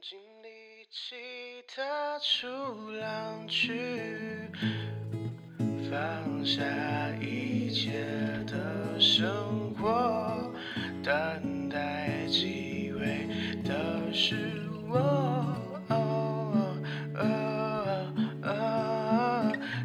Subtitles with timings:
[0.00, 1.16] 尽力气
[1.66, 1.82] 踏
[2.20, 2.46] 出
[2.92, 3.72] 浪去，
[5.90, 6.62] 放下
[7.20, 7.90] 一切
[8.46, 10.52] 的生活，
[11.02, 13.26] 等待机会
[13.64, 14.36] 的是
[14.88, 15.54] 我。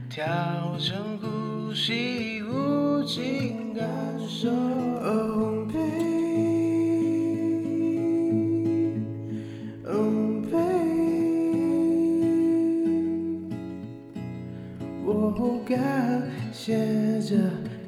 [0.09, 3.87] 调整呼吸，无尽感
[4.29, 4.92] 受。
[15.75, 16.21] 感
[16.53, 17.35] 谢这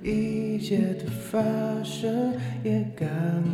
[0.02, 1.40] 一切的发
[1.84, 3.08] 生，也感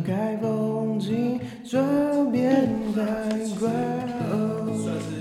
[0.06, 3.02] 慨风景转变太
[3.58, 3.68] 快。
[4.74, 5.20] 算是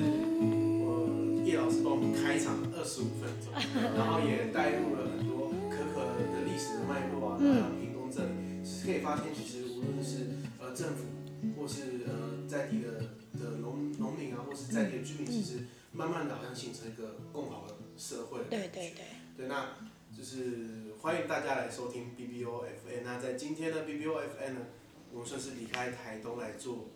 [0.80, 3.52] 我叶老师帮我们开场二十五分钟，
[3.98, 6.00] 然后也带入了很多可可
[6.32, 8.22] 的历史的脉络啊，还有屏东这
[8.86, 11.04] 可以发现，其实无论是呃政府，
[11.60, 12.88] 或是呃在地的
[13.42, 18.44] 的农农民啊，或是在地的居民，其实慢慢的好像形成一个共好的社会。
[18.50, 19.06] 对对对。
[19.38, 19.78] 对，那
[20.16, 23.02] 就是欢迎大家来收听 BBOFN。
[23.04, 24.60] 那在今天的，BBOFN 呢，
[25.12, 26.90] 我们算是离开台东来做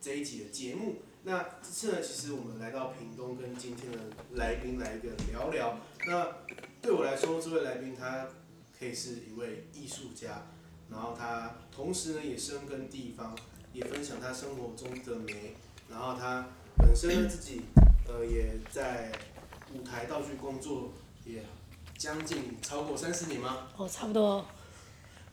[0.00, 0.96] 这一集的节目。
[1.22, 3.98] 那这次呢，其实我们来到屏东，跟今天的
[4.34, 5.78] 来宾来一个聊聊。
[6.06, 6.38] 那
[6.82, 8.26] 对我来说，这位来宾他
[8.78, 10.46] 可以是一位艺术家，
[10.90, 13.36] 然后他同时呢也深耕地方，
[13.72, 15.54] 也分享他生活中的美。
[15.90, 16.46] 然后他
[16.78, 17.62] 本身呢自己
[18.06, 19.10] 呃也在
[19.74, 20.92] 舞台道具工作，
[21.24, 21.42] 也。
[21.98, 23.68] 将近超过三十年吗？
[23.76, 24.42] 哦，差不多。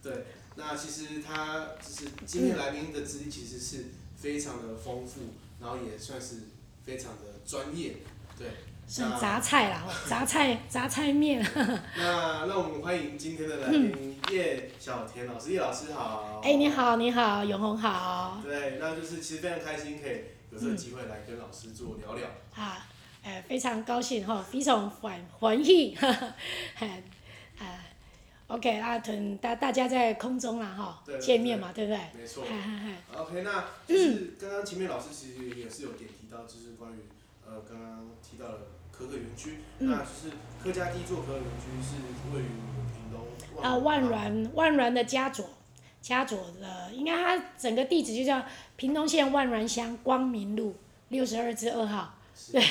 [0.03, 0.25] 对，
[0.58, 3.85] 那其实他就是今天来宾的资历，其实是
[4.17, 5.22] 非常的丰富，
[5.61, 6.39] 然后也算是
[6.83, 7.95] 非常的专业，
[8.38, 8.47] 对。
[8.85, 11.45] 是杂菜啦，杂菜杂菜面。
[11.97, 16.41] 那 让我们欢迎今天的来宾叶小田老师，叶老师好。
[16.44, 18.41] 哎，你好，你好，永红好。
[18.44, 20.22] 对，那就是其实非常开心可以
[20.58, 22.27] 有这个机会来跟老师做聊聊。
[22.52, 22.77] 好。
[23.23, 26.88] 呃，非常高兴哈，非常欢欢喜， 哈哈，
[27.59, 27.84] 啊
[28.47, 32.00] ，OK 啊，等大大家在空中啦哈，见面嘛，对不对？
[32.18, 32.45] 没错。
[33.13, 36.95] OK，那就是刚刚前面老师其实也是有点提到，就是关于
[37.45, 38.59] 呃刚刚提到的
[38.94, 40.31] 可可园区，那就是
[40.63, 41.97] 客家地作可可园区是
[42.34, 42.45] 位于
[42.94, 43.62] 屏东。
[43.62, 45.50] 啊，万峦万峦的佳作，
[46.07, 48.45] 佳作的，应该它整个地址就叫
[48.78, 50.75] 屏东县万峦乡光明路
[51.09, 52.18] 六十二之二号。
[52.51, 52.62] 对，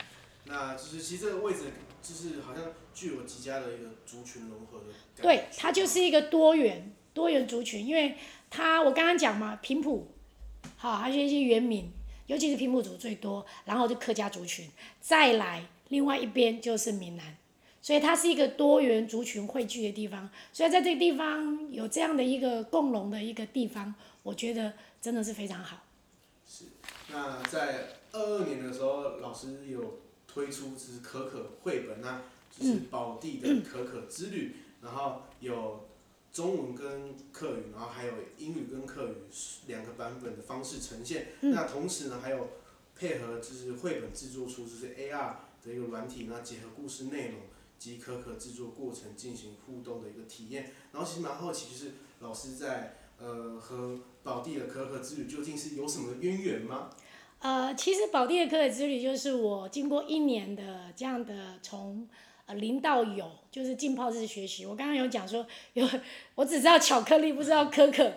[0.46, 1.64] 那就是其实这个位置
[2.02, 2.64] 就是好像
[2.94, 4.86] 具有极佳的一个族群融合的。
[5.20, 8.16] 对，它就是一个多元多元族群，因为
[8.48, 10.10] 它我刚刚讲嘛，平埔，
[10.76, 11.92] 好，还有一些原民，
[12.26, 14.70] 尤其是平埔族最多，然后就客家族群，
[15.00, 17.36] 再来另外一边就是闽南，
[17.86, 25.84] 所以它是一个多元族群汇聚的地方，所以在这个地方有这样的一个共荣的一个地方，我觉得真的是非常好。
[26.44, 26.64] 是，
[27.12, 27.90] 那在。
[28.12, 35.86] 二二年的时候，老师有推出就是可可绘本，那就是宝地的可可之旅，然后有
[36.32, 39.14] 中文跟客语，然后还有英语跟客语
[39.66, 41.26] 两个版本的方式呈现。
[41.42, 42.48] 那同时呢，还有
[42.98, 47.40] 配合就是绘本制作出就是 AR 的一个软体，那结合故事内容
[47.78, 50.72] 及可可制作过程进行互动的一个体验。
[50.92, 56.90] 然后其实蛮好奇，就是老师在呃和宝地的可可之旅究竟是有什么渊源吗？
[57.38, 62.08] 呃，其实宝地的可可之旅就是我经过一年的这样的从
[62.46, 64.64] 呃零到有，就是浸泡式学习。
[64.64, 65.86] 我刚刚有讲说，有
[66.34, 68.14] 我只知道巧克力，不知道可可，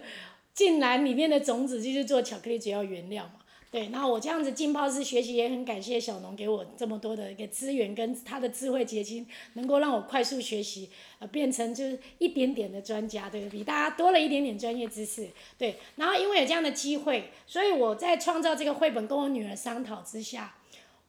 [0.54, 3.39] 竟然里面的种子就是做巧克力主要原料嘛。
[3.72, 15.78] 对，然后我这样子浸泡式学习，也很感谢小农给我这么多的一个资源，跟他的智慧结晶，能够让我快速学习，呃，变成就是一点点的专家，对，比大家多了一点点专业知识，对。
[15.98, 20.56] 然后因为有这样的机会，所以我在创造这个绘本，跟我女儿商讨之下，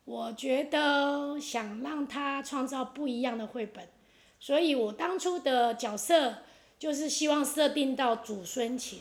[0.04, 3.88] 我觉得想让她创造不一样的绘本，
[4.38, 6.42] 所以我当初的角色
[6.78, 8.98] 就是希望设定到祖孙情。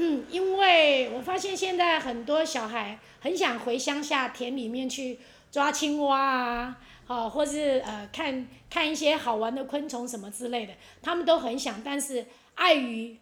[0.00, 5.18] 嗯，因为我发现现在很多小孩很想回乡下田里面去
[5.50, 6.78] 抓青蛙啊，
[7.08, 10.72] 哦，或是呃看看一些好玩的昆虫什么之类的，
[11.02, 12.24] 他们都很想，但是
[12.54, 13.18] 碍于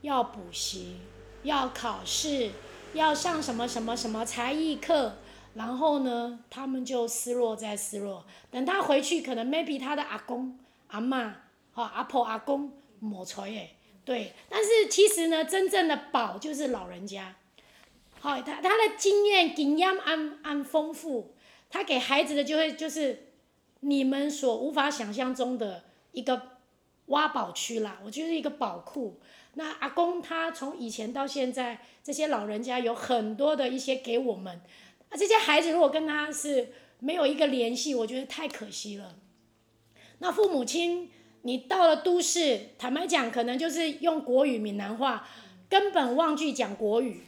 [0.00, 0.96] 要补习、
[1.44, 2.50] 要考试、
[2.92, 5.14] 要上什么什么什么才艺课，
[5.54, 8.26] 然后呢，他们就失落再失落。
[8.50, 10.58] 等他回去，可能 maybe 他的阿公、
[10.88, 11.30] 阿嬷、
[11.74, 13.68] 哦阿婆、阿公没出来。
[14.08, 17.36] 对，但是其实呢，真正的宝就是老人家，
[18.20, 21.34] 好，他他的经验经验安安丰富，
[21.68, 23.34] 他给孩子的就会就是
[23.80, 26.52] 你们所无法想象中的一个
[27.08, 29.20] 挖宝区啦，我觉得一个宝库。
[29.56, 34.62] 那阿公他从以前到现在，这些老人家有很多的一些给我们，
[35.10, 39.16] 啊，这些孩子如果跟他是没有一个联系，我觉得太可惜了。
[40.20, 41.10] 那父母亲，
[41.48, 45.26] 你到了都市，坦白讲，可能就是用国语、闽南话，
[45.66, 47.24] 根本忘记讲国语，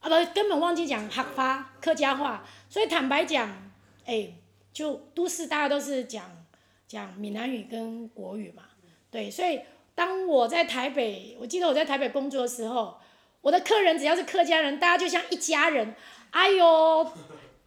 [0.00, 3.72] 啊不，根本忘记讲客话、客家话，所以坦白讲，
[4.04, 4.34] 哎，
[4.74, 6.44] 就都市大家都是讲
[6.86, 8.64] 讲闽南语跟国语嘛，
[9.10, 9.60] 对，所以
[9.94, 12.98] 当我在台北，我记得我在台北工作的时候，
[13.40, 15.94] 我的客人只要是客家人，大家就像一家人，
[16.32, 17.10] 哎呦。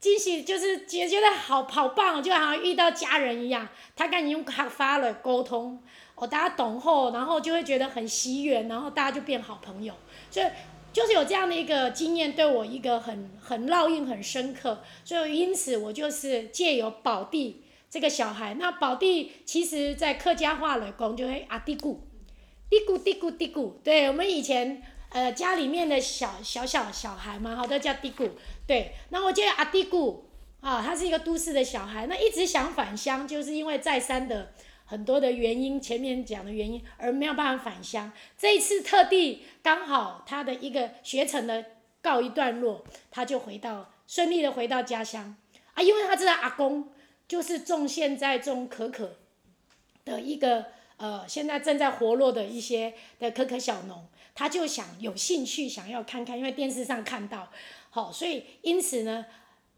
[0.05, 3.67] 惊喜就是觉觉得好好棒，就好像遇到家人一样。
[3.95, 5.81] 他跟你用客话来沟通，
[6.13, 9.91] 哦，大家懂后，然后就会觉得很喜悦，然后大家就变好朋友。
[10.29, 10.45] 所以
[10.93, 14.83] 就是有这样的一个经验，对我一个很 很烙印很深刻。
[15.03, 21.99] 所以因此我就是借由宝弟这个小孩，那宝弟其实在客家话来讲就会阿弟姑，
[22.69, 23.73] 嘀咕嘀咕嘀咕。
[23.83, 24.83] 对，我们以前
[25.15, 28.31] 呃家里面的小小小小孩嘛，好都叫弟姑。
[28.67, 30.25] 对，那我叫阿弟姑，
[30.59, 34.51] 啊，他是一个都市的小孩，那一直想返乡，就是因为再三的
[34.83, 38.12] 很多的原因，前面讲的原因而没有办法返乡。
[38.38, 41.63] 这一次特地刚好他的一个学程的
[42.01, 45.38] 告一段落，他就回到顺利的回到家乡
[45.75, 46.89] 啊，因为他知道阿公
[47.25, 49.15] 就是种现在种可可
[50.03, 50.65] 的一个
[50.97, 57.47] 呃，现在正在活络的一些的可可小农，他就想有兴趣想要看看，因为电视上看到。
[57.89, 59.25] 好，所以因此呢，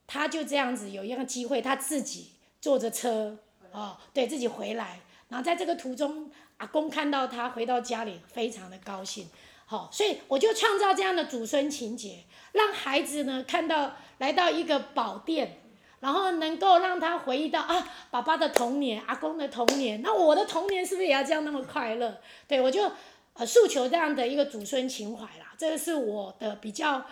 [0.07, 3.37] 他就这样子有一个机会，他自己坐着车，
[3.71, 4.99] 哦，对自己回来，
[5.29, 9.29] 然后在这个途中，阿公看到他回到家里，非常的高兴。
[9.67, 15.59] 好，所以我就创造这样的祖孙情节，让孩子呢看到来到一个宝殿，
[15.99, 22.19] 然后能够让他回忆到啊，爸爸的童年，阿公的童年，那我的童年是不是也要这样那么快乐？
[22.47, 22.89] 对，我就
[23.37, 27.05] 呃诉求这样的一个祖孙情怀啦，这个是我的比较。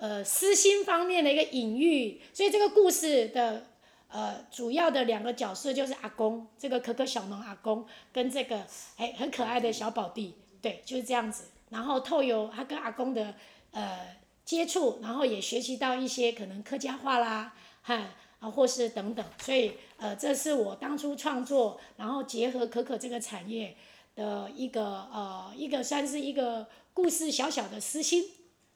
[0.00, 3.66] 呃，私心方面的一个隐喻，所以这个故事的
[4.08, 8.64] 呃主要的两个角色就是阿公，这个可可小农阿公跟这个
[8.96, 11.46] 哎很可爱的小宝弟，对，就是这样子。
[11.70, 13.34] 然后透由他跟阿公的
[13.72, 18.00] 呃接触，然后也学习到一些可能客家话啦，哈
[18.38, 19.26] 啊或是等等。
[19.40, 23.74] 所以呃，这是我当初创作，然后结合可可这个产业
[24.18, 28.24] 的一个呃一个算是一个故事小小的私心，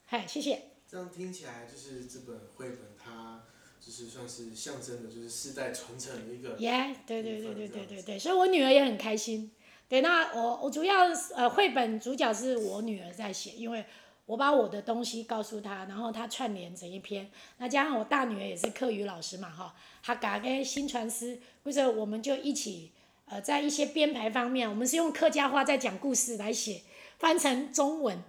[0.05, 0.63] 嗨，谢谢。
[0.87, 3.43] 这样听起来就是这本绘本，它
[3.81, 6.57] 就是算是象征的，就是世代传承的一个。
[6.59, 9.51] 耶对对对对对对对，所以我女儿也很开心。
[9.89, 13.85] 对，那我我主要呃绘本主角是我女儿在写，因为
[14.27, 17.29] 我把我的东西告诉她，然后她串联成一篇。
[17.59, 19.75] 那加上我大女儿也是课余老师嘛，哈，
[20.05, 22.93] 她嘎个新传师，或者我们就一起
[23.27, 26.83] 呃在一些编排方面，我们是用客家话在讲故事来写，
[27.19, 28.23] 翻成中文。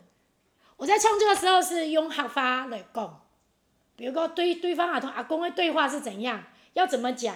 [0.77, 3.21] 我在创作的时候是用客话来讲，
[3.95, 6.43] 比如说对对方啊同阿公的对话是怎样，
[6.73, 7.35] 要怎么讲，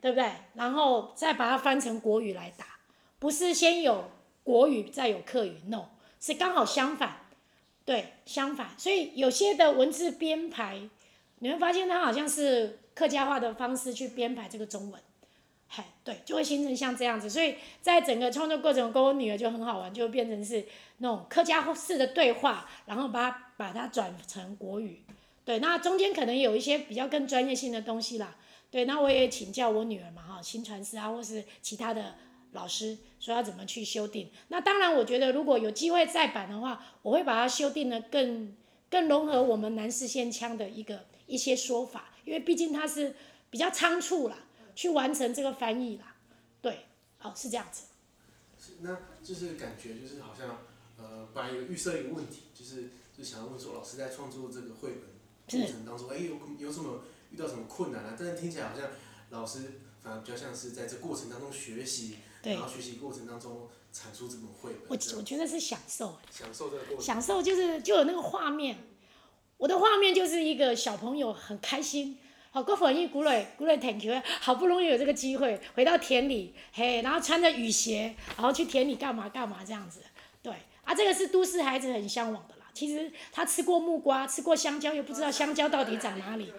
[0.00, 0.30] 对不对？
[0.54, 2.64] 然后再把它翻成国语来打，
[3.18, 4.10] 不是先有
[4.44, 5.86] 国语再有客语，no，
[6.20, 7.26] 是刚好相反，
[7.84, 8.70] 对，相反。
[8.78, 10.88] 所以有些的文字编排，
[11.40, 15.00] 你会发现它好像是客家话的方式去编排这个中文。
[15.74, 20.66] 嘿，对，就会形成像这样子，所以在整个创作过程，跟我女儿就很好玩，就变成是
[20.98, 25.02] 那种客家式的对话，然后把把它转成国语，
[25.46, 28.36] 对，那中间可能有一些比较更专业性的东西啦，
[28.70, 32.16] 对，那我也请教我女儿嘛，哈，新传师啊，或是其他的
[32.52, 34.28] 老师，说要怎么去修订。
[34.48, 38.54] 那当然，我觉得如果有机会再版的话，我会把它修订的更
[38.90, 43.16] 更融合我们南势线腔的一个一些说法，因为毕竟它是
[43.48, 44.36] 比较仓促啦。
[44.74, 46.14] 去完成这个翻译啦，
[46.60, 46.86] 对，
[47.20, 47.84] 哦，是这样子。
[48.58, 50.58] 是，那就是感觉就是好像，
[50.96, 58.16] 呃，本来有预设一个问题，就是就想要问说，老师在创作这个绘本过程当中，哎是，有有什么遇到什么困难啊？
[58.18, 58.88] 但是听起来好像
[59.30, 64.82] 老师反而比较像是在这过程当中学习，对然后学习过程当中产出这本绘本。
[64.88, 66.16] 我我觉得是享受。
[66.30, 67.04] 享受这个过程。
[67.04, 68.78] 享受就是就有那个画面，
[69.56, 72.18] 我的画面就是一个小朋友很开心。
[72.54, 80.00] 好，过反应鼓励鼓励挺球，好不容易有这个机会回到田里，嘿，然后穿着雨鞋，然后去田里干嘛干嘛这样子，
[80.42, 80.52] 对，
[80.84, 82.66] 啊，这个是都市孩子很向往的啦。
[82.74, 86.52] 其实他吃过木瓜，吃过香蕉，又不知道香蕉到底长哪里，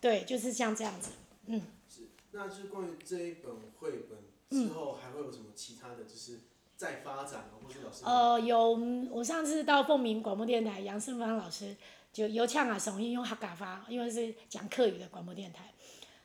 [0.00, 1.10] 对，就是像这样子，
[1.48, 1.60] 嗯。
[1.86, 6.40] 是，那就是关于这一本绘本之后还会有什么其他的就是
[6.78, 8.04] 再发展，或是老师？
[8.06, 11.76] 呃，有，我上次到凤鸣广播电台，杨胜芳老师。
[12.16, 15.70] 就有唱啊，声音用客家话，因为是讲客语的广播电台，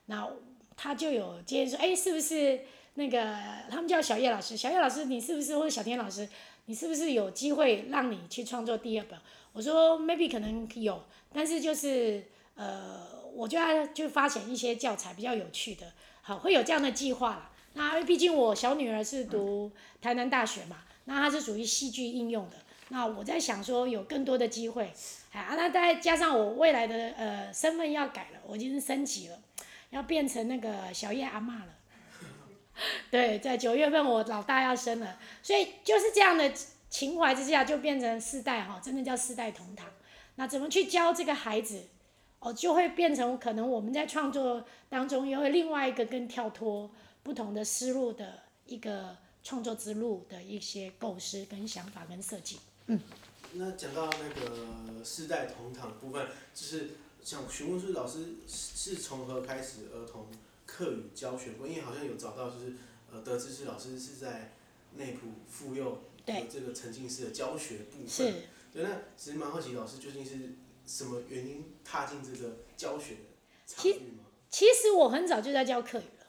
[0.06, 0.26] 那
[0.78, 2.62] 他就有接说，哎，是不是
[2.94, 3.38] 那个
[3.70, 4.56] 他们叫小叶老师？
[4.56, 6.30] 小叶老师，你是不是或者小天老师？
[6.68, 9.20] 你是不是有机会让你去创作第二本？
[9.52, 12.24] 我说 maybe 可能有，但是就是
[12.56, 17.52] 呃，我就要就发现一些教材比较有趣的，好，会有这样的计划啦。
[17.74, 19.70] 那毕竟我小女儿是读
[20.02, 22.56] 台南大学嘛，那她是属于戏剧应用的。
[22.94, 24.92] 那我在想说有更多的机会，
[25.32, 29.40] 啊，那再加上我未来的呃身份要改了，我已经是升级了，
[29.92, 31.78] 要变成那个小叶阿妈了。
[33.10, 36.52] 对，在九月份我老大要生了，所以就是这样的
[36.90, 39.88] 情怀之下，就变成四代哈，真的叫四代同堂。
[40.36, 41.88] 那怎么去教这个孩子，
[42.40, 46.92] 哦，就会变成可能我们在创作当中又会另外一个更跳脱
[47.24, 52.60] 不同的思路的一个创作之路的一些构思跟想法跟设计。
[52.92, 53.00] 嗯。
[53.54, 56.92] 那讲到那个世代同堂部分，就是
[57.24, 60.28] 想询问是老师是从何开始儿童
[60.66, 61.52] 课语教学？
[61.64, 62.74] 因为好像有找到，就是
[63.12, 64.54] 呃，得知是老师是在
[64.96, 68.08] 内埔妇幼的这个沉浸式的教学部分。
[68.08, 68.34] 是。
[68.74, 70.56] 对，那其实蛮好奇，老师究竟是
[70.88, 73.20] 什么原因踏进这个教学的
[73.68, 74.26] 场域吗？
[74.50, 76.21] 其实我很早就在教课语了。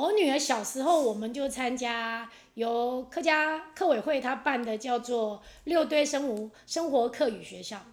[0.00, 7.84] 我女儿小时候，我们就参加由客家课委会他办的叫做六堆生活生活课语学校。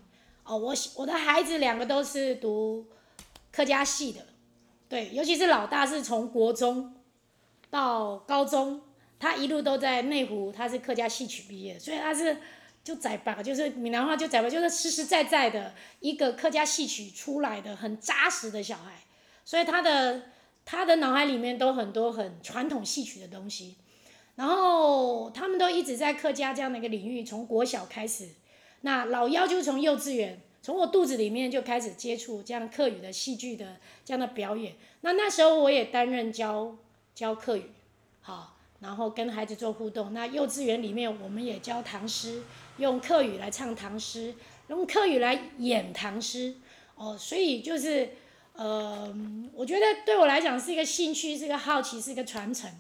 [0.44, 2.86] 哦，我我的孩子两个都是读
[3.52, 4.26] 客家系的。
[4.88, 6.94] 对，尤其是老大是从国中
[7.72, 8.82] 到高中，
[9.20, 12.38] 他一路都在内湖，他是客家戏曲毕业，所以他是
[12.84, 19.02] 就在吧，就是闽南话就在吧，就是实实在在的一个客家戏曲出来的很扎实的小孩，
[19.44, 20.22] 所以他的
[20.66, 23.76] 他的脑海里面都很多很传统戏曲的东西，
[24.36, 28.28] 然后他们都一直在客家这样的一个领域，从国小开始，
[28.82, 30.42] 那老幺就从幼稚园。
[30.62, 36.76] 从我肚子里面就开始接触这样客语的戏剧的这样的表演，那那时候我也担任教
[37.14, 37.70] 教客语，
[38.22, 40.12] 好，然后跟孩子做互动。
[40.12, 42.42] 那幼稚园里面我们也教唐诗，
[42.78, 44.34] 用客语来唱唐诗，
[44.70, 46.56] 用客语来演唐诗，
[46.96, 48.10] 哦，所以就是，
[48.56, 49.16] 呃，
[49.54, 52.72] 我觉得对我来讲是一个兴趣，是一个好奇，是一个传承，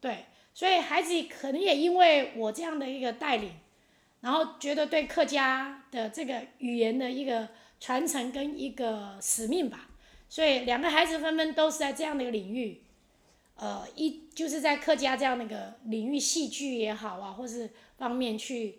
[0.00, 3.52] 对，所以孩子可能也因为我这样的一个带领。
[4.22, 7.48] 然后觉得对客家的这个语言的一个
[7.78, 9.88] 传承跟一个使命吧，
[10.28, 12.82] 所以两个孩子纷纷都是在这样的一个领域，
[13.54, 18.78] 呃，一就是在客家这样的一个领域，戏剧也好啊，或是方面去，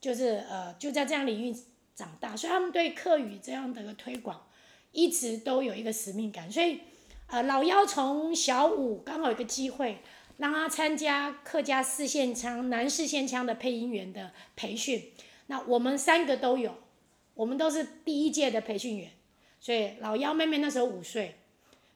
[0.00, 1.56] 就是呃就在这样领域
[1.96, 4.46] 长大，所以他们对客语这样的一个推广，
[4.92, 6.80] 一直都有一个使命感，所以
[7.28, 9.98] 呃老幺从小五刚好有个机会。
[10.38, 15.10] 让他参加客家四线腔、南四线腔的配音员的培训，
[15.48, 16.76] 那我们三个都有，
[17.34, 19.10] 我们都是第一届的培训员，
[19.58, 21.34] 所以老幺妹妹那时候五岁，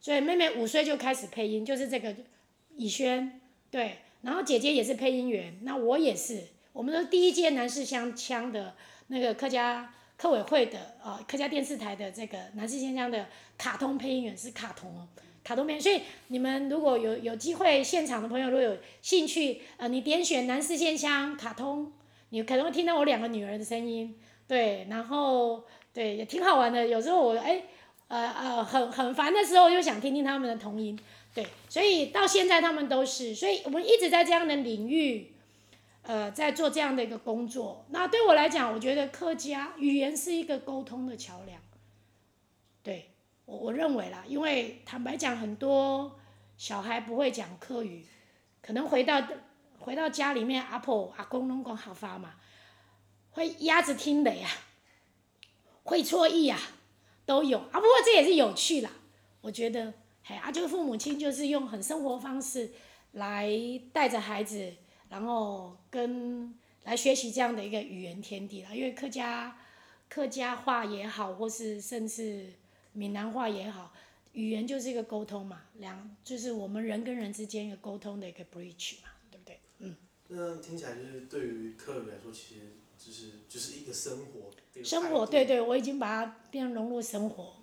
[0.00, 2.12] 所以妹妹五岁就开始配音，就是这个
[2.74, 8.74] 以轩，对，然后姐姐也是配音员，那我也是，我们都是第一届南四线腔的
[9.06, 13.26] 那个客家客委会的啊、客家电视台的这个南四线腔的
[13.58, 15.08] 卡通配音员是卡通哦。
[15.42, 21.90] 卡通片，所以你们如果有有机会，现场的朋友如果有兴趣，呃，你点选南四线腔卡通，
[22.28, 26.86] 你可能会听到我两个女儿的声音，对，然后对也挺好玩的。
[26.86, 27.60] 有时候我哎，
[28.06, 30.96] 呃呃，很很烦的时候，又想听听他们的童音，
[31.34, 35.31] 对，所以到现在他们都是，所以我们一直在这样的领域，
[36.02, 37.84] 呃，在做这样的一个工作。
[37.90, 41.60] 那对我来讲，我觉得客家语言是一个沟通的桥梁，
[42.82, 43.08] 对。
[43.44, 46.16] 我我认为啦，因为坦白讲，很多
[46.56, 48.06] 小孩不会讲客语，
[48.62, 49.20] 可能回到
[49.80, 52.34] 回到家里面，阿婆阿公拢讲好发嘛，
[53.32, 54.48] 会鸭子听的呀，
[55.82, 56.56] 会错意啊，
[57.26, 57.72] 都有啊。
[57.72, 58.90] 不过这也是有趣啦，
[59.40, 59.92] 我觉得，
[60.22, 62.70] 嘿啊，就是父母亲就是用很生活方式
[63.10, 63.50] 来
[63.92, 64.72] 带着孩子，
[65.12, 66.52] 然后跟
[66.82, 68.74] 来学习这样的一个语言天地啦。
[68.74, 69.56] 因为客家
[70.08, 72.46] 客家话也好，或是甚至。
[72.94, 73.90] 闽南话也好，
[74.32, 79.58] 语言就是一个沟通嘛，两就是我们人跟人之间一个沟通的一个 bridge 嘛，对不对？
[79.78, 79.96] 嗯。
[80.28, 82.60] 那听起来就是对于客人来说，其实
[82.98, 84.50] 就是就是一个生活。
[84.84, 87.54] 生活，对对，我已经把它变融入生活，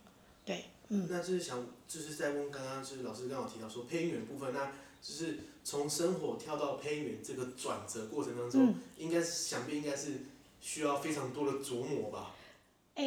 [0.43, 1.07] 对，嗯。
[1.07, 10.25] 那就是想，就是在问刚刚就是老师刚好提到说配音员部分，那就是从生活跳到配音员这个转折过程当中，嗯、应该是想必应该是
[10.59, 12.35] 需要非常多的琢磨吧。
[12.95, 13.05] 诶、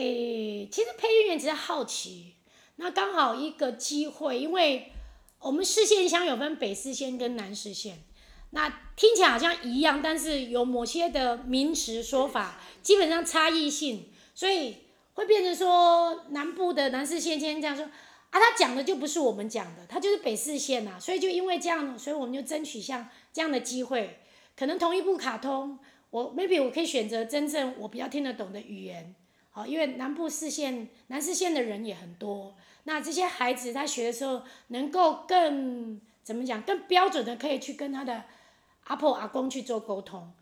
[0.64, 2.34] 欸，其实配音员只是好奇，
[2.76, 4.92] 那刚好一个机会，因为
[5.40, 8.02] 我们四线乡有分北四线跟南四线，
[8.50, 14.78] 那听起来好像一样，但是有某些的名词说法基本上差异性，所以
[15.12, 17.86] 会变成说南部的南四线先这样说，
[18.32, 24.20] 啊，他讲的就不是我们讲的，他就是北四线呐，所以就因为这样，所以我们就争取像这样的机会，
[24.56, 25.78] 可能同一部卡通，
[26.10, 29.14] 我 maybe 我可以选择真正我比较听得懂的语言，
[29.50, 38.24] 好，因为南部四县南四线的人也很多，那这些孩子他学的时候能够更怎么讲，更标准的可以去跟他的
[38.84, 40.32] 阿婆阿公去做沟通，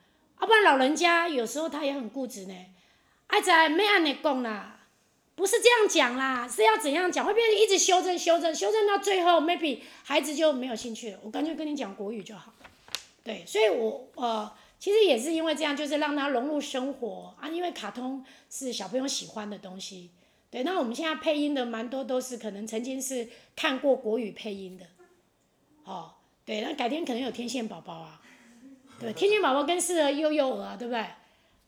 [0.40, 2.54] 要不然老人家有时候他也很固执呢，
[3.26, 4.79] 爱在没按你讲啦，
[5.40, 12.52] 不是这样讲啦，是要怎样讲，会变成一直修正修正修正到最后 maybe 孩子就没有兴趣了，我干脆跟你讲国语就好，
[13.24, 14.52] 对，所以我呃。
[14.78, 17.46] 其实也是因为这样，就是让他融入生活啊。
[17.46, 20.10] 因为卡通是小朋友喜欢的东西，
[20.50, 20.62] 对。
[20.62, 24.86] 那我们现在配音的蛮多都是可能曾经是看过国语配音的，
[25.84, 26.12] 哦，
[26.46, 26.62] 对。
[26.62, 28.22] 那改天可能有天线宝宝啊，
[28.98, 31.04] 对，天线宝宝更适合幼幼儿，对不对？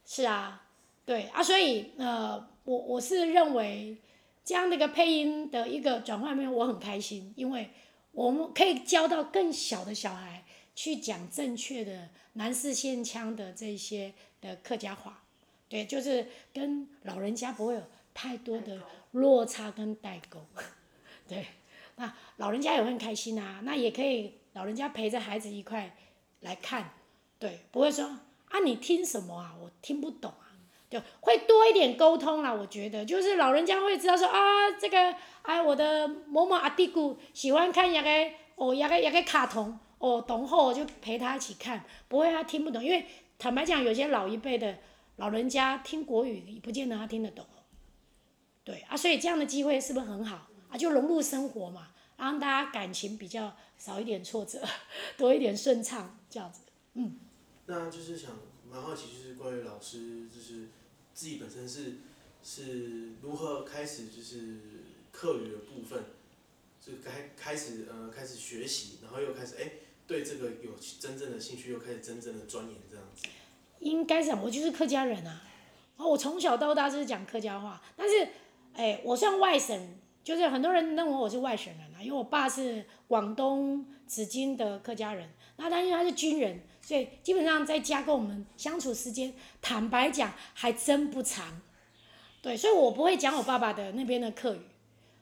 [0.06, 0.62] 是啊，
[1.04, 3.97] 对啊，所以呃，我我是认为
[4.45, 7.71] 这样的一个配音的一个转换面，我很开心，因为
[8.12, 12.09] 我们可以教到更小的小孩去讲正确的。
[12.35, 15.23] 南四县腔的这些的客家话，
[15.69, 17.83] 对，就是跟老人家不会有
[18.14, 20.42] 太多的落差跟代沟，
[21.28, 21.45] 对，
[21.97, 25.95] 那老人家也会很开心啊，那也可以老人家陪着孩子一块
[26.40, 26.95] 来看，
[27.38, 30.33] 对，不会说啊你听什么啊，我听不懂，
[30.92, 38.11] 就会多一点沟通啦，我觉得就是老人家会知道说啊这个哎我的某某阿弟姑喜欢看一个
[38.56, 39.78] 哦一个一个卡通。
[40.02, 43.06] 哦，懂后我就陪他一起看，不会他听不懂，因为
[43.38, 44.76] 坦白讲，有些老一辈的
[45.14, 47.46] 老人家听国语，也不见得他听得懂。
[48.64, 50.76] 对啊，所以这样的机会是不是很好啊？
[50.76, 54.61] 就融入生活嘛，让大家感情比较少一点挫折，
[55.16, 56.62] 多一点顺畅，这样子。
[56.94, 57.20] 嗯。
[57.66, 58.32] 那就是想
[58.68, 60.70] 蛮好奇，就是关于老师，就是
[61.14, 61.95] 自己本身是
[62.42, 64.59] 是如何开始就是
[65.11, 66.04] 课余的部分，
[66.81, 69.71] 就开开始呃开始学习，然后又开始哎。
[70.04, 73.25] 对这个有真正的兴趣，又开始真正的钻研这样子。
[73.78, 75.40] 应该是，我就是客家人啊，
[75.97, 78.28] 我从小到大就是讲客家话，但是，
[78.75, 91.62] 哎，我算外省，就是很多人认为我是外省人啊，因为我爸是广东紫金的客家人，那他因为他是军人，所以基本上在家跟我们相处时间，坦白讲还真不长，
[92.42, 94.61] 对，所以我不会讲我爸爸的那边的客语，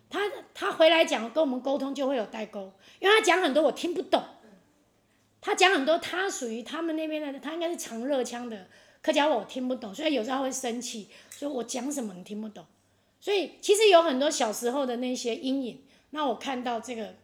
[0.09, 0.21] 他
[0.53, 4.25] 他回来讲跟我们沟通就会有代沟，因为他讲很多我听不懂。
[5.43, 8.69] 他讲很多，他属于他们那边的，他应该是长乐腔的
[9.01, 12.63] 客家话，我听不懂，所以有时候会生气，所以我讲什么你听不懂，
[13.19, 15.83] 所以其实有很多小时候的那些阴影。
[16.11, 17.15] 那我看到这个，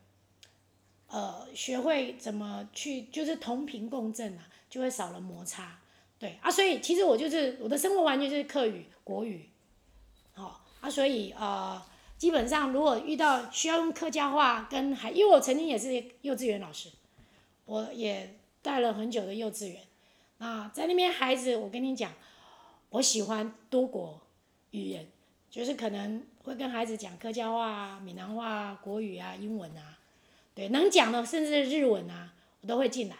[1.56, 5.78] 学会怎么去就是同频共振啊，就会少了摩擦，
[6.18, 9.48] 对啊，所以其实我就是我的生活完全就是客语国语，
[10.34, 11.82] 好、哦、啊，所以呃，
[12.18, 16.90] 基本上如果遇到需要用客家话跟孩，因为我曾经也是幼稚园老师。
[17.64, 19.82] 我也带了很久的幼稚园，
[20.38, 22.12] 啊，在那边孩子，我跟你讲，
[22.90, 24.20] 我喜欢多国
[24.70, 25.04] 语言，
[25.50, 29.95] 就是可能会跟孩子讲客家话啊、闽南话啊、国语啊、英文啊，
[30.56, 33.16] 对，能讲的甚至日文啊，我都会进来，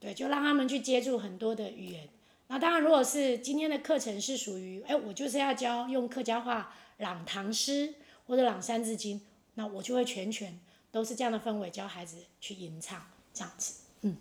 [0.00, 2.08] 对，就让他们去接触很多的语言。
[2.46, 7.92] 那当然，如果是今天的课程是属于，哎，我就是要教用客家话朗唐诗
[8.26, 9.20] 或者朗三字经，
[9.56, 10.58] 那我就会全权
[10.90, 13.06] 都是这样的氛围教孩子去吟唱。
[13.34, 14.16] 这样子，嗯，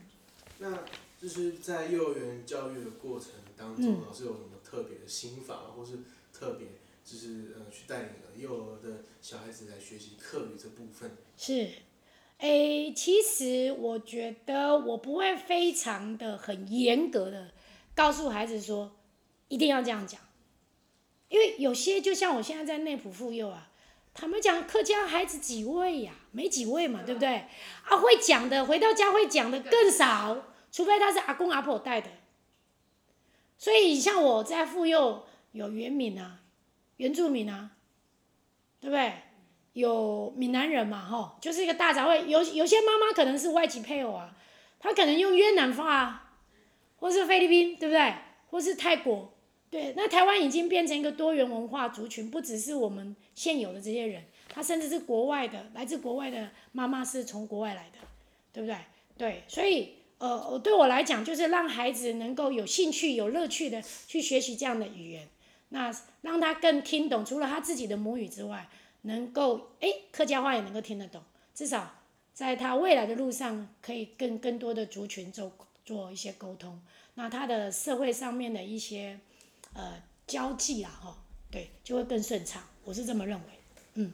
[0.60, 0.84] 那
[1.20, 6.00] 就是在幼儿园教育的过程当中，老师有什么特别的心法，或是
[6.32, 6.68] 特别
[7.06, 11.18] 就是呃去带领幼儿的小孩子来学习课语这部分？
[11.38, 11.72] 是，
[12.40, 17.52] 诶、欸，其实我觉得我不会非常的很严格的
[17.96, 18.96] 告诉孩子说
[19.48, 20.22] 一定要这样讲，
[21.30, 23.72] 因为有些就像我现在在内埔妇幼啊。
[24.20, 26.12] 他们讲客家孩子几位呀？
[26.32, 27.46] 没几位嘛，对不对？
[27.84, 32.10] 啊，会讲的回到家会讲的更少，除非他是阿公阿婆带的。
[33.60, 36.40] 所以像我在妇幼有原民啊，
[36.98, 37.72] 原住民啊，
[38.80, 39.14] 对不对？
[39.78, 42.26] 有闽南人嘛，哈，就是一个大杂烩。
[42.26, 44.36] 有有些妈妈可能是外籍配偶啊，
[44.80, 46.32] 她可能用越南话啊，
[46.98, 48.12] 或是菲律宾，对不对？
[48.50, 49.32] 或是泰国。
[49.70, 58.00] 对，那台湾已经变成一个多元文化族群，不只是我们现有的这些人，他甚至是国外的，来自国外的妈妈是从国外来的，
[58.52, 58.78] 对不对？
[59.16, 65.28] 对，所以呃，对我来讲，就是让孩子能够有兴趣、有乐趣的去学习这样的语言，
[65.70, 68.68] 那让他更听懂，除了他自己的母语之外，
[69.08, 71.22] 能够诶客家话也能够听得懂，
[71.54, 71.92] 至少
[72.34, 75.52] 在他未来的路上可以跟更多的族群做
[75.84, 76.80] 做一些沟通，
[77.16, 79.20] 那他的社会上面的一些。
[79.74, 81.16] 呃，交际啊，哈，
[81.52, 83.46] 对，就会更顺畅，我是这么认为，
[83.94, 84.12] 嗯。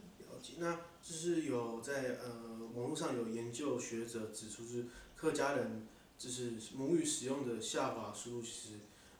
[0.58, 4.84] 那就是有在呃网络上有研究学者指出，是
[5.16, 5.86] 客家人
[6.18, 8.74] 就是母语使用的下滑速度其实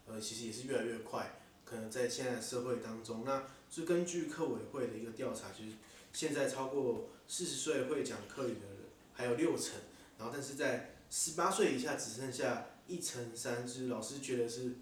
[0.06, 1.40] 呃，其实也是越来越快。
[1.64, 5.72] 可能在现在社会当中，那是根据客委会的一个调查，就是
[6.12, 8.78] 现在超过四十岁会讲客语的人
[9.12, 9.76] 还有六成，
[10.18, 14.74] 然后但是在十八岁以下只剩下一成三，就是老师觉得是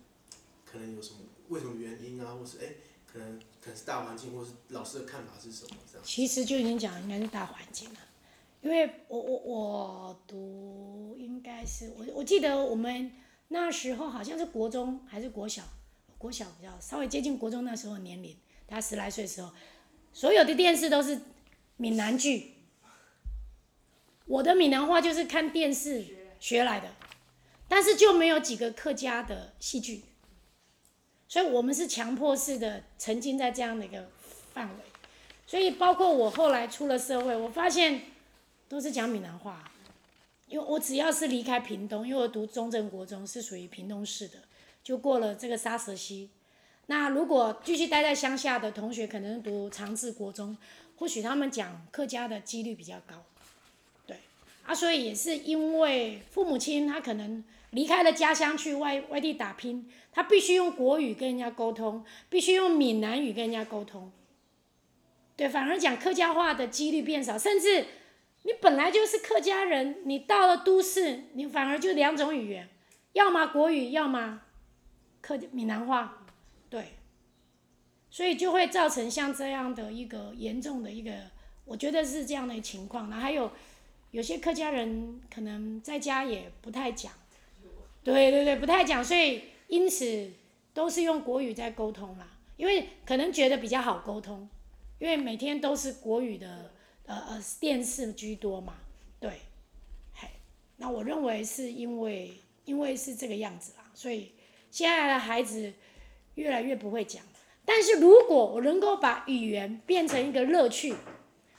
[0.65, 2.75] 可能有什么为什么原因啊，或是哎，
[3.11, 6.05] 可能可能是大环境，或是老师的看法是什么这样？
[6.05, 8.01] 其实就已经讲应该是大环境了，
[8.61, 13.13] 因为我我我读应该是我我记得我们
[13.49, 15.63] 那时候好像是国中还是国小。
[16.23, 18.37] 国小比较稍微接近国中那时候的年龄，
[18.69, 19.51] 他十来岁的时候，
[20.13, 21.21] 所有的电视都是
[21.77, 22.55] 闽南剧。
[24.27, 26.07] 我的闽南话就是看电视
[26.39, 26.89] 学来的，
[27.67, 30.05] 但是就没有几个客家的戏剧，
[31.27, 34.09] 所以我们是强迫式的沉浸在这样的一个
[34.55, 34.75] 范围。
[35.45, 38.01] 所以包括我后来出了社会，我发现
[38.69, 39.69] 都是讲闽南话，
[40.47, 44.39] 因为我只要是离开屏东，因为我读中正国中是属于屏东市的。
[44.83, 46.29] 就过了这个沙蛇溪，
[46.87, 50.57] 那如果继续待在乡下的同学，可能读长治国中，
[50.97, 53.25] 或许他们讲客家的几率比较高，
[54.05, 54.17] 对，
[54.67, 64.11] 啊，所以也是因为父母亲他可能离开了家乡去外外地打拼，他必须用国语跟人家沟通，必须用闽南语跟人家沟通，
[65.37, 67.87] 对，反而讲客家话的几率变少，甚至
[68.43, 72.69] 你本来就是客家人，你到了都市，你反而就两种语言，
[73.13, 74.41] 要么国语，要么。
[75.23, 76.27] 客闽南话，
[76.69, 76.95] 对，
[78.11, 81.31] 所以就会造成像这样的一个严重的一个，
[81.65, 83.09] 我觉得是这样的情况。
[83.09, 83.53] 那还有
[84.11, 87.13] 有些客家人可能在家也不太讲，
[88.03, 90.33] 对对对，不太讲，所以因此
[90.75, 94.49] 都是用国语在沟通啦，因为可能觉得比较好沟通，
[94.99, 96.73] 因为每天都是国语的
[97.07, 98.75] 呃呃电视居多嘛，
[99.21, 99.43] 对，
[100.15, 100.29] 嘿，
[100.79, 102.33] 那我认为是因为
[102.65, 104.33] 因为是这个样子啦，所以。
[104.73, 105.75] 现在的孩子
[106.37, 107.23] 越来越不会讲，
[107.63, 110.95] 但是如果我能够把语言变成一个乐趣，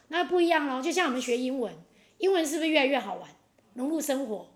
[0.08, 0.82] 那不一样了。
[0.82, 1.72] 就像我们学英文，
[2.18, 3.30] 英文是不是越来越好玩，
[3.76, 4.48] 融入生活，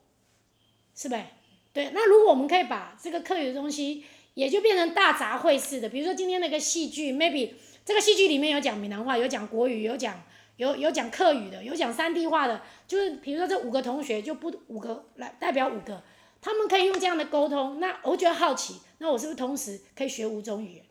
[0.96, 1.34] 是呗？
[1.72, 1.92] 对。
[1.94, 7.52] 那如果我们可以把这个课语的东西，也就变成大杂烩似的，比如说今天那个戏剧，maybe
[7.86, 10.20] 这个戏剧里面有讲闽南话，有讲国语，有讲
[10.56, 16.02] 有有讲客语的，有讲三地话的，就是比如说这五个同学就不五个来代表五个。
[16.42, 20.86] 他们可以用这样的沟通，那我觉得好奇，那我是不是同时可以学五种语言？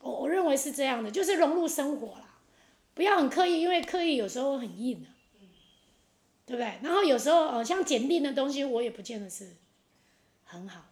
[0.00, 2.38] 我我认为是这样的，就是融入生活啦，
[2.94, 5.08] 不要很刻意，因为刻意有时候很硬的，
[6.46, 6.78] 对不对？
[6.82, 9.56] 然后有时候呃，像简历的东西，我也不见得是
[10.44, 10.86] 很好，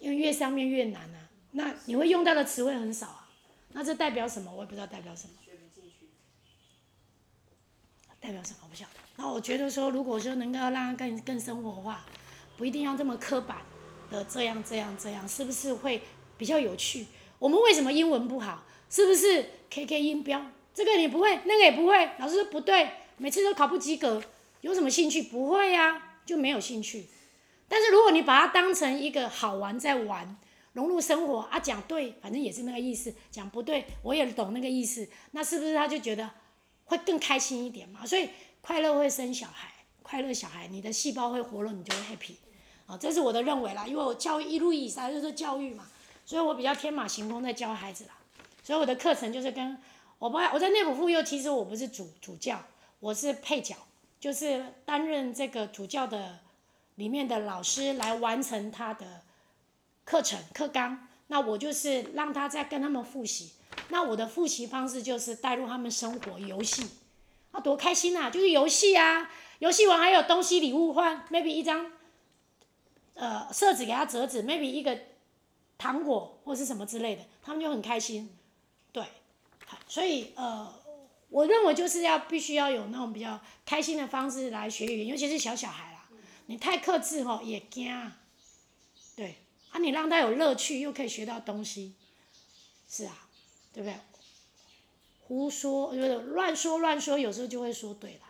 [0.00, 3.30] 因为越上面越难啊，那你会用到的词汇很少啊，
[3.72, 4.52] 那这代表什么？
[4.52, 5.34] 我也不知道代表什么。
[8.20, 8.58] 代表什么？
[8.62, 8.92] 我不晓得。
[9.16, 12.04] 那我觉得说，如果说能够让它更更生活化，
[12.56, 13.58] 不一定要这么刻板
[14.10, 16.02] 的这样这样这样，是不是会
[16.36, 17.06] 比较有趣？
[17.38, 18.64] 我们为什么英文不好？
[18.90, 20.44] 是不是 KK 音标？
[20.74, 24.22] 这个你不会，那个也不会，老师说不对，每次都考不及格，
[24.60, 25.22] 有什么兴趣？
[25.22, 27.06] 不会呀、啊，就没有兴趣。
[27.68, 30.36] 但是如果你把它当成一个好玩在玩，
[30.74, 36.30] 融入生活啊，讲对，反正也是那个意思；讲不对，我也懂那个意思，那是不是他就觉得？
[36.86, 38.04] 会更开心一点嘛？
[38.04, 39.70] 所以快乐会生小孩，
[40.02, 42.34] 快乐小孩，你的细胞会活络，你就会 happy，
[42.86, 43.86] 啊，这是我的认为啦。
[43.86, 45.86] 因为我教育一路以来就是教育嘛，
[46.24, 48.16] 所以我比较天马行空在教孩子啦。
[48.62, 49.78] 所以我的课程就是跟
[50.18, 52.60] 我不我在内埔妇幼，其实我不是主主教，
[52.98, 53.76] 我是配角，
[54.18, 56.40] 就是担任这个主教的
[56.96, 59.22] 里面的老师来完成他的
[60.04, 61.05] 课程课纲。
[61.28, 63.52] 那我就是让他再跟他们复习。
[63.88, 66.88] 那我的复习方式就是带入他们生活游戏，
[67.52, 68.30] 啊，多开心啊！
[68.30, 71.92] 就是游戏啊，游戏完还有东西礼物换，maybe 一张，
[73.14, 74.98] 呃，色纸给他折纸，maybe 一个
[75.78, 78.34] 糖果或是什么之类的，他们就很开心。
[78.90, 79.04] 对，
[79.86, 80.72] 所以呃，
[81.28, 86.08] 我认为就是要必须要有那种比较开心的方式来学语言，尤其是小小孩啦，
[86.46, 87.92] 你太克制吼也惊。
[87.92, 88.16] 啊，
[89.76, 91.94] 啊，你让他有乐趣，又可以学到东西，
[92.88, 93.22] 是啊。
[93.76, 93.94] 对不对？
[95.28, 98.20] 胡说就是乱说乱说，有时候就会说对了。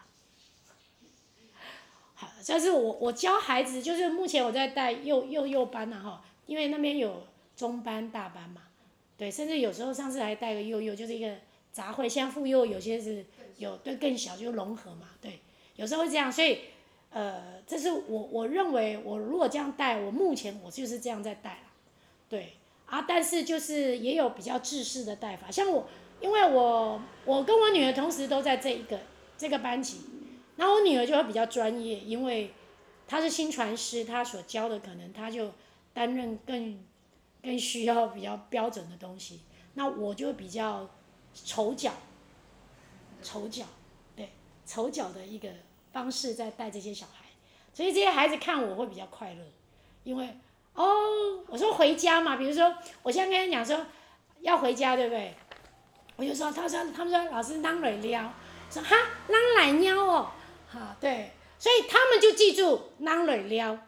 [2.14, 8.62] 好，这是我我教孩子，就是目前我在带幼幼幼班呐哈，因为那边有中班大班嘛，
[9.16, 11.36] 对，甚至有时候上次还带个幼幼，就是一个
[11.70, 13.24] 杂烩，像妇幼有些是
[13.58, 15.38] 有对更小就融合嘛，对，
[15.76, 16.58] 有时候会这样，所以
[17.10, 21.70] 呃，这是我我认为我如果这样带，我目前我就是这样在带了，
[22.28, 22.54] 对。
[22.86, 25.88] 啊，但是就是也有比较制式的带法，像我，
[26.20, 29.00] 因为我我跟我女儿同时都在这一个
[29.36, 30.02] 这个班级，
[30.54, 32.52] 那我女儿就会比较专业，因为
[33.08, 35.50] 她是新传师，她所教的可能她就
[35.92, 36.78] 担任更
[37.42, 39.40] 更需要比较标准的东西，
[39.74, 40.88] 那我就比较
[41.34, 41.92] 丑角，
[43.20, 43.64] 丑角，
[44.14, 44.30] 对，
[44.64, 45.48] 丑角的一个
[45.96, 47.24] 方式在带这些小孩，
[47.72, 49.40] 所以这些孩子看我会比较快乐，
[50.04, 50.36] 因为
[50.74, 50.84] 哦，
[51.48, 53.86] 我说回家嘛，比如说我现在跟他讲说
[54.42, 55.34] 要回家，对不对？
[56.16, 58.34] 我就说，他说他们说老师啷来了，
[58.70, 58.94] 说哈
[59.26, 60.30] 啷来尿哦，
[60.70, 63.80] 哈对，所以他们就记住啷来了，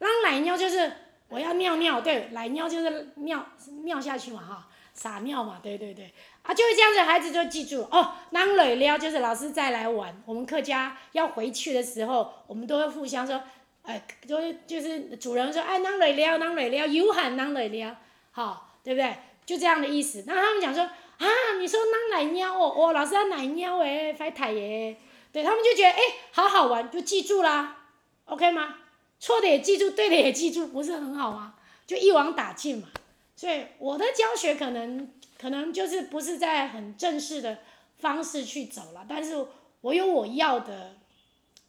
[0.00, 0.92] 啷来尿就是
[1.28, 3.46] 我要尿尿，对，来尿就是尿
[3.84, 6.10] 尿下去嘛哈，撒尿嘛，对对对，
[6.42, 13.42] 啊就是这样子，孩子就记住哦，啷来了就是老师再来玩，我们客家要回去的时候，我们都会互相说，
[13.82, 17.96] 哎，就就是主人说哎啷来了啷来了，有喊啷来了，
[18.30, 19.14] 好，对不对？
[19.44, 20.88] 就这样的意思，那他们讲说。
[21.16, 21.26] 啊，
[21.60, 24.96] 你说那奶尿哦，哦，老师要奶尿诶，发台耶，
[25.30, 26.02] 对他们就觉得诶，
[26.32, 27.76] 好好玩，就记住啦
[28.24, 28.74] ，OK 吗？
[29.20, 31.54] 错的也记住，对的也记住，不是很好吗？
[31.86, 32.88] 就一网打尽嘛。
[33.36, 37.58] 所以我的教学可能可能就是不是在很正式的
[37.98, 39.46] 方式去走了，但是
[39.80, 40.96] 我有我要的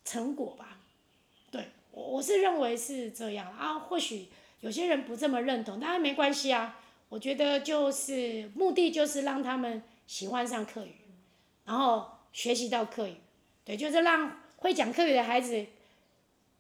[0.04, 0.78] 成果吧。
[1.52, 4.28] 对，我我是认为是这样啊，或许
[4.62, 6.80] 有些人不这么认同，当然没关系啊。
[7.10, 10.96] 我觉得就是目的就是让他们喜欢上课语，
[11.64, 13.16] 然后学习到课语，
[13.64, 15.66] 对，就是让会讲课语的孩子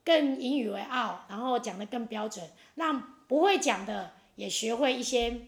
[0.03, 5.41] 更引以为傲，然后讲得更标准，让不会讲的也学会一些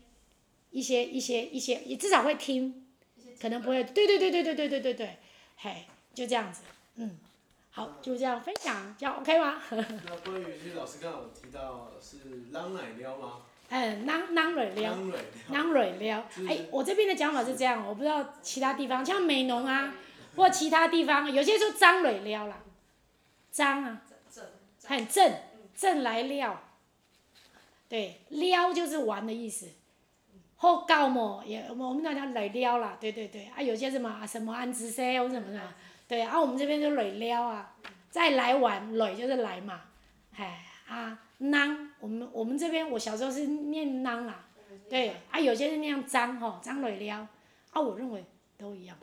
[0.72, 2.86] 一些一些一些，也至少会听，
[3.40, 5.18] 可能不会，对对对对对对对对对，
[5.58, 6.62] 嘿，就这样子，
[6.96, 7.18] 嗯，
[7.72, 9.62] 好，就这样分享，这样 OK 吗？
[9.70, 13.42] 那关于就是老师刚刚有提到是啷奶撩吗？
[13.70, 14.98] 嗯，啷啷蕊了，
[15.52, 19.94] 啷蕊了，哎，我这边的讲法是这样，我不知道其他地方，像美浓啊，
[20.38, 22.64] 或其他地方，有些说张蕊撩啦，
[23.52, 24.02] 张啊，
[24.86, 25.34] 很正，
[25.76, 26.67] 正来了，
[27.90, 29.68] 对，撩就是玩的意思，
[30.56, 35.74] 好高么，也我们那叫累了啦，对对对，啊有些什么什么安之塞或什么什么，
[36.08, 37.76] 对，啊我们这边就累了啊，
[38.10, 39.82] 再来玩，累就是来嘛，
[40.36, 41.20] 哎啊。
[41.40, 44.44] 啷，我们我们这边我小时候是念啷啦，
[44.90, 47.28] 对，啊有些是念张吼，张磊了，
[47.70, 48.26] 啊我认为
[48.58, 48.98] 都一样。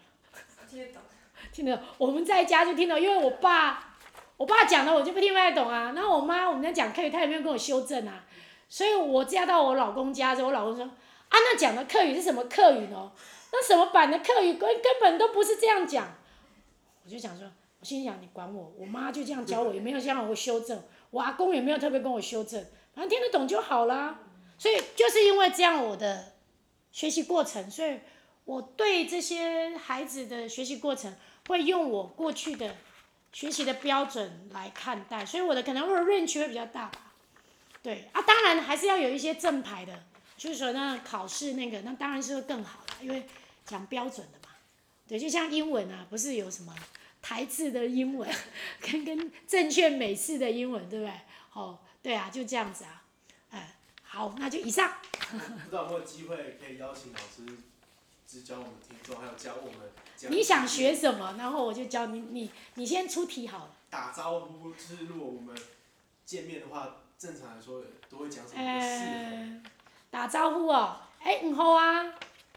[0.68, 1.00] 听得懂。
[1.54, 3.94] 听得懂，我们在家就听得懂，因为我爸，
[4.36, 8.24] 我爸讲的我就不听不太懂啊，然后我妈我们在讲客语，她也没有跟我修正啊，
[8.74, 10.90] 所以我嫁到我老公家之后，我老公说，啊
[11.30, 13.12] 那讲的客语是什么客语呢？
[13.52, 16.12] 那什么版的客语根根本都不是这样讲，
[17.04, 20.82] 我就想说，我心想你管我，我妈就这样教我，也没有想让我修正。
[21.12, 24.18] 我阿公也没有特别跟我修正，反正听得懂就好了。
[24.58, 26.32] 所以就是因为这样，我的
[26.90, 28.00] 学习过程，所以
[28.44, 31.14] 我对这些孩子的学习过程
[31.46, 32.74] 会用我过去的
[33.32, 36.90] 学习的标准来看待，所以我的可能会 range 会比较大。
[37.84, 40.04] 对啊，当然还是要有一些正牌的，
[40.38, 43.26] 就是说那考试那个，那当然是会更好了，因为
[43.66, 44.54] 讲标准的嘛。
[45.06, 46.74] 对，就像英文啊，不是有什么？
[47.20, 48.26] 台字的英文，
[48.80, 51.12] 跟跟正确美式的英文，对不对？
[51.52, 53.02] 哦，对啊，就这样子啊，
[53.50, 54.94] 哎，好，那就以上。
[55.30, 57.58] 不知道有没有机会可以邀请老师
[58.26, 59.90] 只教我们听众，还有教我们。
[60.30, 63.76] 你想学什么，然后我就教你，你你先出题好了。
[63.90, 65.54] 打招呼，就是如果我们
[66.24, 68.62] 见面的话，正常来说都会讲什么？
[68.62, 69.62] 呃，
[70.10, 72.04] 打招呼哦，哎，你好啊，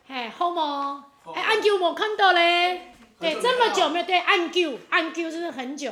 [0.07, 1.03] 嘿，好么？
[1.35, 2.93] 哎，按久没看到嘞。
[3.19, 5.91] 对，这么久没有对，按久按久就是很久，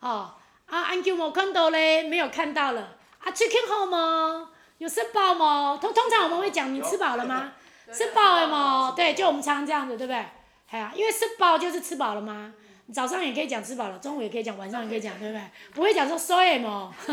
[0.00, 0.34] 哦，
[0.66, 4.50] 啊按久没看到嘞，没有看到了，啊吃饱好吗？
[4.78, 5.78] 有吃饱吗？
[5.80, 7.52] 通通常我们会讲你吃饱了吗？
[7.92, 8.92] 吃饱了吗？
[8.96, 10.16] 对，就我们常常这样子，对不对？
[10.70, 12.52] 哎呀，因为吃饱就是吃饱了吗？
[12.92, 15.42] 早上也可以讲吃饱了，中午也可以讲，晚上也可以讲，对不对？
[15.74, 16.94] 不会讲说睡吗？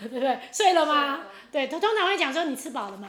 [0.00, 0.38] 对不对？
[0.52, 1.20] 睡了吗？
[1.50, 3.08] 对，通通常会讲说你吃饱了吗？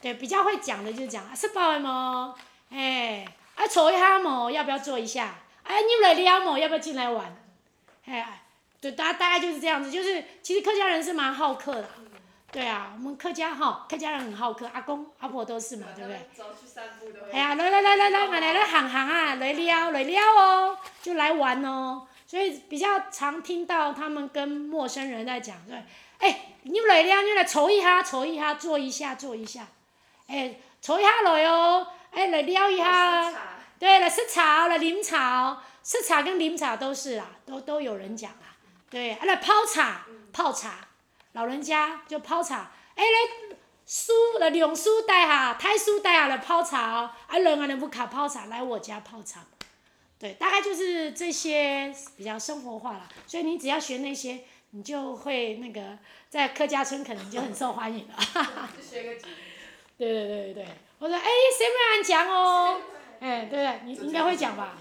[0.00, 2.34] 对，比较会讲的就是讲吃饱了吗？
[2.70, 3.26] 哎。
[3.56, 5.34] 啊，坐一下嘛，要不要坐一下？
[5.62, 7.34] 哎，你来了嘛，要不要进来玩？
[8.04, 8.42] 哎，
[8.82, 11.88] 对，大大概就是这样子，就是其实客家人是蛮好客的，
[12.56, 16.26] 对啊，我们客家哈，客家人很好客，阿公阿婆都是嘛，对不对？
[16.34, 17.30] 走去散步都会。
[17.30, 25.84] 哎呀，来来来来来，来来行行啊，来撩来撩哦，就来玩哦，所以比较常听到他们跟陌生人在讲，对，
[26.16, 29.66] 哎，你来了，你来坐一下，坐一下，坐一下，坐一下，
[30.26, 31.86] 哎，坐一下来哦。
[32.10, 33.30] 哎，来聊一下，
[33.78, 38.56] 对，来吃茶，来饮茶，吃茶跟饮茶都是啦，都都有人讲啊，
[38.88, 40.85] 对，啊来泡茶，泡茶，
[41.36, 49.44] 老人家就泡茶，哎来书来两书带下，太书带下来泡茶哦，啊人啊人不卡泡茶，来我家泡茶，
[50.18, 55.98] 对，大概就是这些比较生活化啦，所以你只要学那些，你就会那个
[56.30, 58.14] 在客家村可能就很受欢迎了。
[58.80, 59.26] 学个几
[59.98, 60.66] 对对对对。
[60.98, 62.80] 我说哎，谁没按讲哦？
[63.20, 64.74] 哎，对对，你应该会讲吧？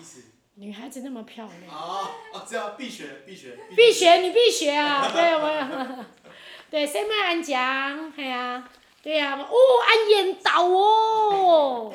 [0.57, 1.73] 女孩子那么漂亮。
[1.73, 3.57] 哦哦，这样必学必学。
[3.75, 5.09] 必学，你必学啊！
[5.13, 6.05] 对我，
[6.71, 8.13] 对，谁没按讲？
[8.15, 8.69] 哎呀，
[9.03, 11.93] 对呀，哦，按烟刀哦。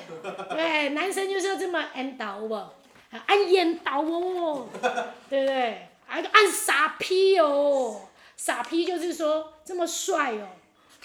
[0.50, 2.54] 对，男生就是要这么按刀不？
[3.26, 4.68] 按烟刀哦，
[5.30, 5.88] 对不对？
[6.06, 8.02] 还按傻批哦，
[8.36, 10.48] 傻批就是说这么帅哦。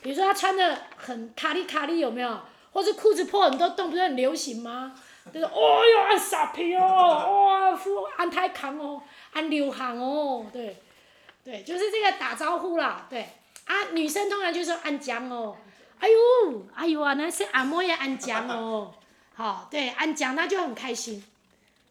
[0.02, 2.38] 比如说他穿的很卡里卡里有没有？
[2.74, 4.94] 或者裤子破很多洞，不是很流行吗？
[5.34, 9.02] 就是哦哟，按傻皮哦，哇，富按太康哦，
[9.34, 10.78] 按流行哦，对，
[11.44, 13.28] 对，就是这个打招呼啦，对。
[13.66, 15.58] 啊，女生通常就是按江哦，
[15.98, 18.94] 哎呦，哎呦啊，那是按摩也按江哦，
[19.34, 21.24] 好，对，按江那就很开心，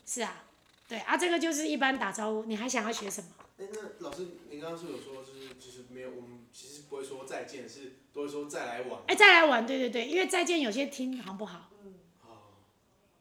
[0.07, 0.44] 是啊，
[0.88, 3.29] 对啊，这个就是一般打招呼，你还想要学什么？
[3.59, 9.01] 哎，那老师，您刚刚是有说，就是其实没有，我们其实不会说再见，是都会说再来玩。
[9.09, 11.70] 哎，再来玩，对对对，因为再见有些听好不好？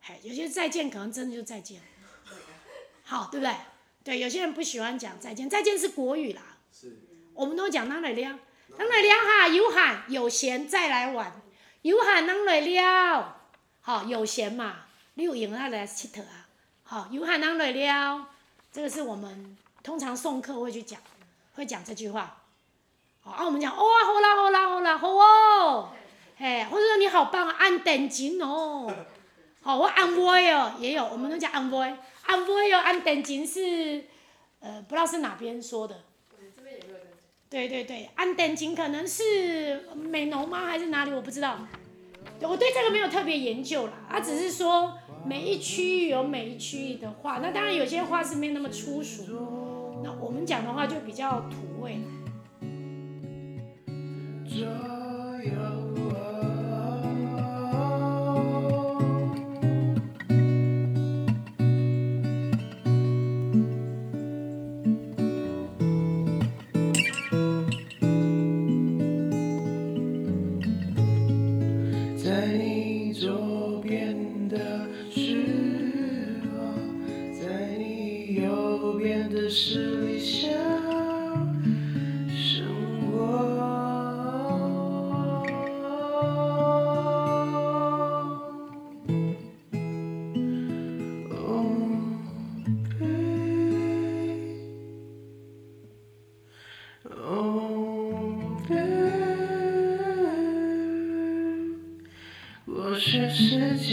[0.08, 0.16] 嗯。
[0.16, 1.82] 哎，有些再见可能真的就再见。
[3.06, 3.56] 好，对不对？
[4.04, 6.42] 对，有些人不喜欢讲再见，再见是国语啦。
[6.72, 7.00] 是。
[7.34, 8.40] 我们都讲哪来了？
[8.78, 9.48] 哪来了哈？
[9.48, 11.42] 有闲有闲再来玩，
[11.84, 13.38] 有闲哪来了？
[13.82, 16.48] 好，有闲嘛，你有闲那来佚佗啊。
[16.84, 18.28] 好，有闲哪来了？
[18.72, 21.00] 这个是我们通常送客会去讲，
[21.56, 22.42] 会讲这句话。
[23.22, 25.92] 好，啊，我们讲哦，好啦好啦好啦好哦，
[26.38, 28.92] 嘿，或者说你好棒，按等级哦。
[29.64, 31.96] 好，我按威哦，也有，我们都讲按威，
[32.26, 34.04] 按威哦，按等金是，
[34.60, 36.02] 呃，不知道是哪边说的。
[37.50, 40.66] 对对对，安等金可能是美浓吗？
[40.66, 41.14] 还是哪里？
[41.14, 41.60] 我不知道。
[42.42, 52.00] 我对这个没有特别研究啦，他只是说每一区域有每一区域的话，那当然有些话是没那么粗俗，那我们讲的话就比较土味。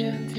[0.01, 0.30] Yeah.